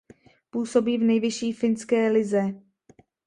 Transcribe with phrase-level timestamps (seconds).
[0.49, 2.53] Působí v nejvyšší finské lize.